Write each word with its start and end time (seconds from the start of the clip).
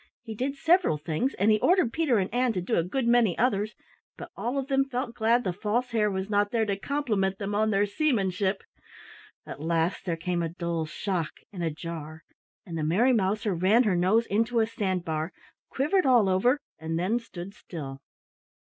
He 0.23 0.33
did 0.33 0.55
several 0.55 0.97
things 0.97 1.35
and 1.35 1.51
he 1.51 1.59
ordered 1.59 1.93
Peter 1.93 2.17
and 2.17 2.33
Ann 2.33 2.53
to 2.53 2.61
do 2.61 2.75
a 2.75 2.81
good 2.83 3.05
many 3.05 3.37
others, 3.37 3.75
but 4.17 4.31
all 4.35 4.57
of 4.57 4.65
them 4.65 4.83
felt 4.89 5.13
glad 5.13 5.43
the 5.43 5.53
False 5.53 5.91
Hare 5.91 6.09
was 6.09 6.27
not 6.27 6.49
there 6.49 6.65
to 6.65 6.75
compliment 6.75 7.37
them 7.37 7.53
on 7.53 7.69
their 7.69 7.85
seamanship. 7.85 8.63
At 9.45 9.61
last 9.61 10.05
there 10.05 10.17
came 10.17 10.41
a 10.41 10.49
dull 10.49 10.87
shock 10.87 11.33
and 11.53 11.63
a 11.63 11.69
jar, 11.69 12.23
and 12.65 12.75
the 12.79 12.83
Merry 12.83 13.13
Mouser 13.13 13.53
ran 13.53 13.83
her 13.83 13.95
nose 13.95 14.25
into 14.25 14.59
a 14.59 14.65
sand 14.65 15.05
bar, 15.05 15.33
quivered 15.69 16.07
all 16.07 16.29
over, 16.29 16.57
and 16.79 16.97
then 16.97 17.19
stood 17.19 17.53
still. 17.53 18.01